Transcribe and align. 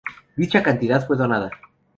Dicha 0.35 0.63
cantidad 0.63 1.05
fue 1.05 1.15
donada. 1.15 1.51